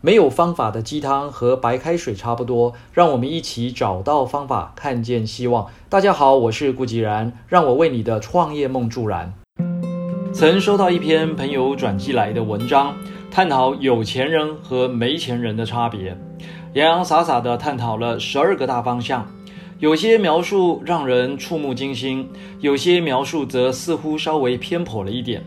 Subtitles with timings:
[0.00, 5.66] 没有方法的鸡汤和白开水差不多，让我们一起找到方法，看见希望。
[5.88, 9.34] 大家好，我是顾吉然，让我为你的创业梦助燃。
[10.32, 12.94] 曾收到一篇朋友转寄来的文章，
[13.28, 16.16] 探讨有钱人和没钱人的差别，
[16.74, 19.26] 洋洋洒洒地探讨了十二个大方向。
[19.80, 22.28] 有些描述让人触目惊心，
[22.60, 25.42] 有些描述则似乎稍微偏颇了一点。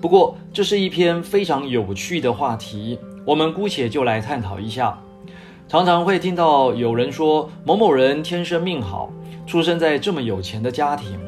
[0.00, 2.98] 不过，这是一篇非常有趣的话题。
[3.24, 4.98] 我们姑且就来探讨一下。
[5.68, 9.12] 常常会听到有人说某某人天生命好，
[9.46, 11.18] 出生在这么有钱的家庭，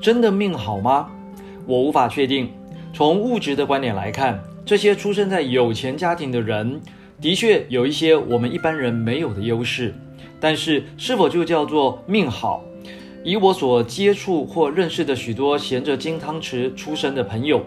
[0.00, 1.10] 真的命好吗？
[1.66, 2.50] 我无法确定。
[2.92, 6.80] 从物质的观点来看，这些出生在有钱家庭的人，
[7.20, 9.92] 的确有一些我们一般人没有的优势。
[10.38, 12.62] 但是，是否就叫做命好？
[13.24, 17.64] 以我所接触或认识的许多衔着金汤匙出生的朋友，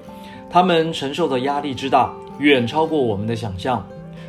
[0.49, 2.13] 他们承受的压力之大。
[2.39, 3.83] 远超过我们的想象。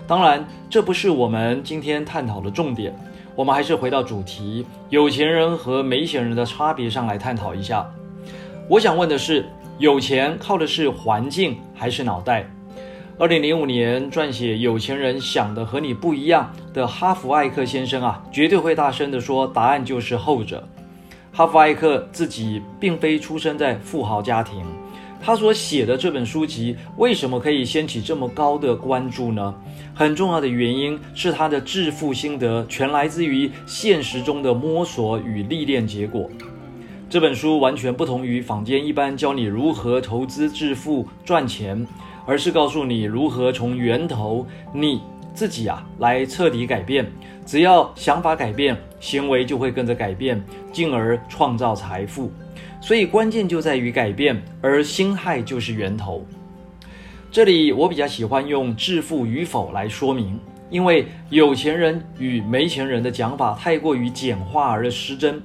[0.07, 2.97] 当然，这不是我们今天探讨的重点。
[3.37, 7.87] 我们还是回到主题：有钱人和没钱人的差别上来探讨一下。
[8.67, 9.45] 我想问的是，
[9.79, 12.49] 有钱靠的是环境还是脑袋？
[13.19, 20.67] 二零零五年撰写《有钱人想的和你不一样》的哈弗艾克先生啊，绝对会大声地说，答案就是后者。
[21.39, 24.61] 哈弗艾克自己并非出生在富豪家庭。
[25.23, 29.55] 他所写的这本书籍为什么可以掀起这么高的关注呢？
[29.95, 36.29] 很重要的原因是他的致富心得全来自于现实中的摸索与历练结果。
[37.09, 41.87] 这本书完全不同于坊间一般教你如何投资致富赚钱，
[42.27, 44.45] 而是告诉你如何从源头
[44.75, 45.01] 你
[45.35, 47.07] 自己啊来彻底改变。
[47.47, 52.31] 只要想法改变，行为就会跟着改变，进而创造财富。
[52.81, 56.27] 所以关键就在于改变，而心态就是源头。
[57.31, 60.39] 这里我比较喜欢用致富与否来说明，
[60.71, 65.43] 因为有钱人与没钱人的讲法太过于简化而失真。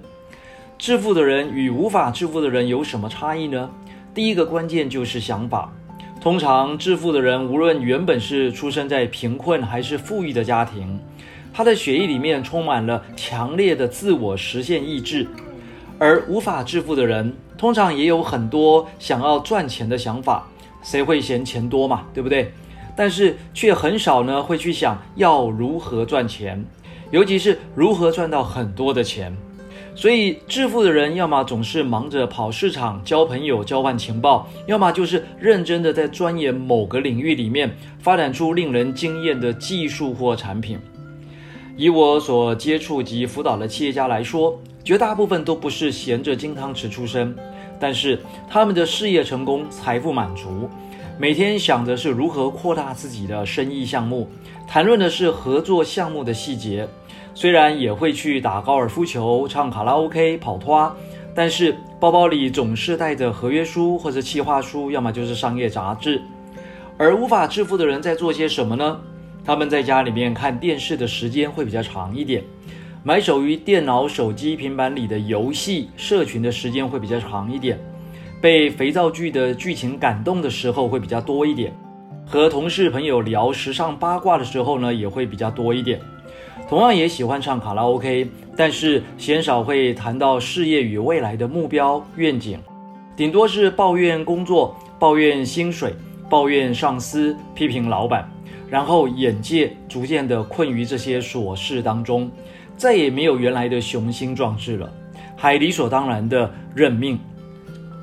[0.78, 3.70] 致富的人与无法致富的人有什么差异呢？
[4.14, 5.74] 第一个关键就是想法。
[6.24, 10.98] 通常致富的人，无论原本是出生在贫困还是富裕的家庭，
[11.52, 15.28] 他的血液里面充满了强烈的自我实现意志。
[16.00, 20.48] 而无法致富的人，通常也有很多想要赚钱的想法。
[20.82, 22.06] 谁会嫌钱多嘛？
[22.14, 22.54] 对不对？
[22.96, 26.64] 但是却很少呢会去想要如何赚钱，
[27.12, 29.36] 尤其是如何赚到很多的钱。
[29.96, 40.80] 所以致富的人，要么总是忙着跑市场、交朋友、交换情报，要么就是认真的在钻研某个领域里面，发展出令人惊艳的技术或产品。
[41.78, 44.60] 以我所接触及辅导的企业家来说。
[44.84, 47.34] 绝大部分都不是衔着金汤匙出生，
[47.80, 50.70] 但是他们的事业成功、财富满足，
[51.18, 54.28] 每天想的是如何扩大自己的生意项目，
[54.68, 56.86] 谈论的是合作项目的细节。
[57.34, 60.96] 虽然也会去打高尔夫球、唱卡拉 OK、跑拖，
[61.34, 66.22] 但是包包里总是带着合约书或者企划书，要么就是商业杂志。
[66.98, 69.00] 而无法致富的人在做些什么呢？
[69.44, 72.44] 他们在家里面看电视的时间会比较长一点。
[73.04, 77.78] 埋首于电脑、手机、平板里的游戏社群的时间会比较长一点，
[78.40, 81.74] 被肥皂剧的剧情感动的时候会比较多一点，
[82.26, 86.00] 和同事朋友聊时尚八卦的时候呢也会比较多一点。
[86.74, 92.58] 同样也喜欢唱卡拉 OK，但是鲜少会谈到事业与未来的目标愿景，
[93.16, 95.94] 顶多是抱怨工作、抱怨薪水、
[96.28, 98.28] 抱怨上司、批评老板，
[98.68, 102.28] 然后眼界逐渐的困于这些琐事当中。
[102.76, 104.92] 再也没有原来的雄心壮志了，
[105.38, 107.20] 还理所当然的认命。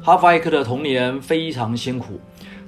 [0.00, 2.20] 哈弗艾克的童年非常辛苦，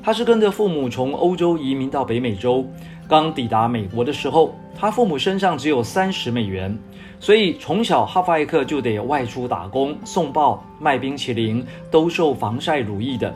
[0.02, 2.66] 他是跟着父母从欧洲移民到北美洲。
[3.08, 4.52] 刚抵达美国的时候，
[4.82, 6.76] 他父母身上只有三十美元，
[7.20, 13.32] 所以从小哈弗艾克就得外出打工、送报、卖冰淇淋、兜售防晒乳液等。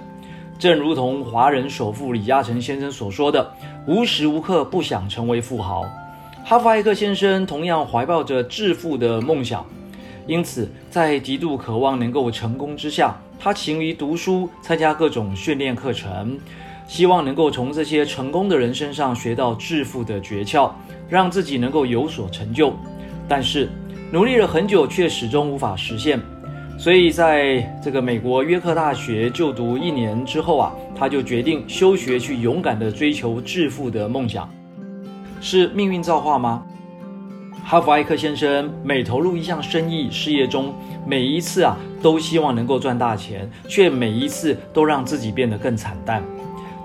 [0.59, 3.49] 正如同华人首富李嘉诚先生所说的
[3.87, 5.85] ：“无时无刻不想成为富豪。”
[6.45, 9.65] 哈弗艾克先生同样怀抱着致富的梦想，
[10.27, 16.37] 因此在极度渴望能够成功之下，他勤于读书，参加各种训练课程，
[16.89, 20.73] 希望能够从这些成功的人身上学到致富的诀窍，
[21.09, 22.73] 让自己能够有所成就。
[23.29, 23.69] 但是
[24.13, 26.21] 努力了很久，却始终无法实现。
[26.79, 34.49] 所以在这个美国约克大学就读一年之后啊，他就决定休学，去勇敢地追求致富的梦想。
[35.41, 36.63] 是命运造化吗？
[37.65, 40.73] 哈弗艾克先生每投入一项生意事业中，
[41.05, 46.23] 每一次啊都希望能够赚大钱，却每一次都让自己变得更惨淡。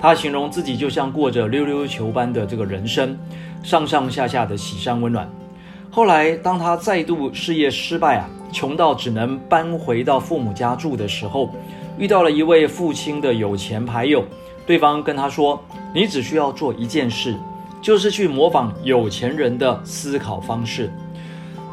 [0.02, 3.16] 他形容自己就像过着溜溜球般的这个人生，
[3.62, 5.30] 上上下下的喜山温暖。
[5.92, 11.54] 后来，当他再度事业失败啊，穷到只能搬回到父母家住的时候，
[12.00, 14.26] 遇到了一位父亲的有钱牌友。
[14.66, 15.62] 对方跟他说
[15.94, 17.36] ：“你只需要做一件事，
[17.82, 20.90] 就是去模仿有钱人的思考方式。”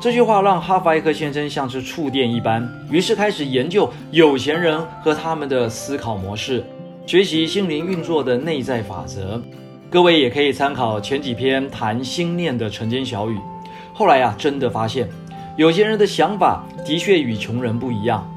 [0.00, 6.64] 这句话让哈弗克先生像是触电一般，于是开始研究有钱人和他们的思考模式，
[7.08, 9.43] 学习心灵运作的内在法则。
[9.88, 13.38] 各位也可以参考前几篇谈心念的晨间小语。
[13.94, 15.08] 后来呀，真的发现
[15.56, 18.31] 有些人的想法的确与穷人不一样。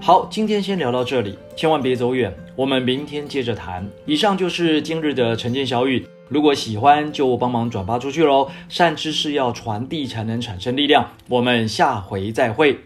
[0.00, 3.88] 好，今天先聊到这里，千万别走远，我们明天接着谈。
[4.06, 8.50] 以上就是今日的晨间小语，如果喜欢就帮忙转发出去喽。
[8.68, 12.76] 善知识要传递才能产生力量，我们下回再会。